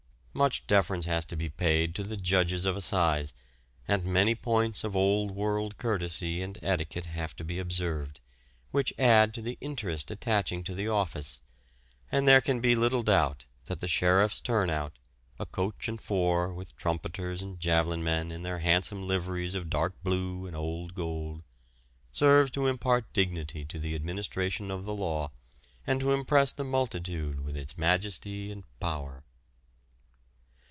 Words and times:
Much 0.33 0.65
deference 0.65 1.03
has 1.05 1.25
to 1.25 1.35
be 1.35 1.49
paid 1.49 1.93
to 1.93 2.03
the 2.05 2.15
Judges 2.15 2.65
of 2.65 2.77
Assize, 2.77 3.33
and 3.85 4.05
many 4.05 4.33
points 4.33 4.81
of 4.85 4.95
old 4.95 5.31
world 5.31 5.77
courtesy 5.77 6.41
and 6.41 6.57
etiquette 6.61 7.05
have 7.05 7.35
to 7.35 7.43
be 7.43 7.59
observed, 7.59 8.21
which 8.71 8.93
add 8.97 9.33
to 9.33 9.41
the 9.41 9.57
interest 9.59 10.09
attaching 10.09 10.63
to 10.63 10.73
the 10.73 10.87
office; 10.87 11.41
and 12.09 12.25
there 12.25 12.39
can 12.39 12.61
be 12.61 12.75
little 12.75 13.03
doubt 13.03 13.45
that 13.65 13.81
the 13.81 13.89
sheriff's 13.89 14.39
turn 14.39 14.69
out 14.69 14.97
a 15.37 15.45
coach 15.45 15.89
and 15.89 15.99
four, 15.99 16.53
with 16.53 16.77
trumpeters 16.77 17.41
and 17.41 17.59
javelin 17.59 18.01
men 18.01 18.31
in 18.31 18.41
their 18.41 18.59
handsome 18.59 19.05
liveries 19.05 19.53
of 19.53 19.69
dark 19.69 20.01
blue 20.01 20.47
and 20.47 20.55
old 20.55 20.95
gold 20.95 21.43
serves 22.13 22.49
to 22.51 22.67
impart 22.67 23.11
dignity 23.11 23.65
to 23.65 23.77
the 23.77 23.95
administration 23.95 24.71
of 24.71 24.85
the 24.85 24.95
law, 24.95 25.29
and 25.85 25.99
to 25.99 26.13
impress 26.13 26.53
the 26.53 26.63
multitude 26.63 27.41
with 27.41 27.57
its 27.57 27.77
majesty 27.77 28.49
and 28.49 28.63
power. 28.79 29.25